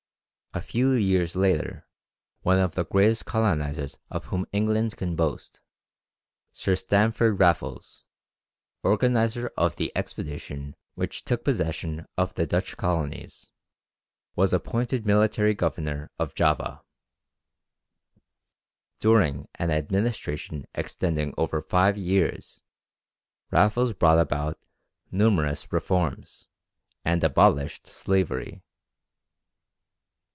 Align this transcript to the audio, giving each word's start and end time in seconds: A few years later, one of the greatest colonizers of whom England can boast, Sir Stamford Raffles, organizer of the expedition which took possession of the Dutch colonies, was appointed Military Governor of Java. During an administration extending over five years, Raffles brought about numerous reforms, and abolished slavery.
A 0.53 0.59
few 0.59 0.91
years 0.91 1.33
later, 1.37 1.87
one 2.41 2.59
of 2.59 2.75
the 2.75 2.83
greatest 2.83 3.23
colonizers 3.23 3.97
of 4.09 4.25
whom 4.25 4.45
England 4.51 4.97
can 4.97 5.15
boast, 5.15 5.61
Sir 6.51 6.75
Stamford 6.75 7.39
Raffles, 7.39 8.05
organizer 8.83 9.51
of 9.55 9.77
the 9.77 9.93
expedition 9.95 10.75
which 10.93 11.23
took 11.23 11.45
possession 11.45 12.05
of 12.17 12.33
the 12.33 12.45
Dutch 12.45 12.75
colonies, 12.75 13.53
was 14.35 14.51
appointed 14.51 15.05
Military 15.05 15.53
Governor 15.53 16.11
of 16.19 16.35
Java. 16.35 16.83
During 18.99 19.47
an 19.55 19.71
administration 19.71 20.65
extending 20.75 21.33
over 21.37 21.61
five 21.61 21.97
years, 21.97 22.61
Raffles 23.51 23.93
brought 23.93 24.19
about 24.19 24.59
numerous 25.13 25.71
reforms, 25.71 26.49
and 27.05 27.23
abolished 27.23 27.87
slavery. 27.87 28.61